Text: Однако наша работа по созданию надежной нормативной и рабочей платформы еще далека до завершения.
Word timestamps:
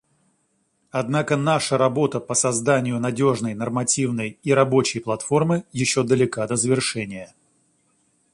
Однако 0.89 1.37
наша 1.37 1.77
работа 1.77 2.19
по 2.19 2.33
созданию 2.33 2.99
надежной 2.99 3.53
нормативной 3.53 4.39
и 4.41 4.51
рабочей 4.51 4.99
платформы 4.99 5.63
еще 5.73 6.01
далека 6.01 6.47
до 6.47 6.55
завершения. 6.55 7.35